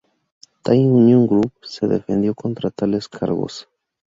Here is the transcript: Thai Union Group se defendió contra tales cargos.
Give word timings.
Thai 0.63 0.79
Union 0.87 1.27
Group 1.27 1.53
se 1.63 1.85
defendió 1.87 2.33
contra 2.33 2.71
tales 2.71 3.07
cargos. 3.07 3.69